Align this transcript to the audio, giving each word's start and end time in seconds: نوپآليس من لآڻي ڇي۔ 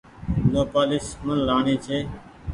نوپآليس 0.51 1.07
من 1.25 1.37
لآڻي 1.47 1.75
ڇي۔ 1.85 1.97